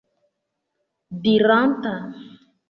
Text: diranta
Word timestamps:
diranta 1.21 1.93